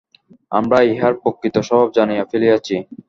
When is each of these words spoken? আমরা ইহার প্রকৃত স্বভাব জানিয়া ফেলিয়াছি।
আমরা 0.51 0.77
ইহার 0.91 1.13
প্রকৃত 1.21 1.55
স্বভাব 1.67 1.87
জানিয়া 1.97 2.23
ফেলিয়াছি। 2.31 2.75